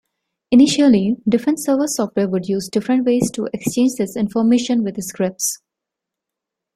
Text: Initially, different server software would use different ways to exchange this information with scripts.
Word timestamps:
Initially, 0.49 1.17
different 1.29 1.59
server 1.59 1.85
software 1.87 2.27
would 2.27 2.47
use 2.47 2.67
different 2.67 3.05
ways 3.05 3.29
to 3.35 3.47
exchange 3.53 3.97
this 3.99 4.15
information 4.15 4.83
with 4.83 4.99
scripts. 5.03 5.59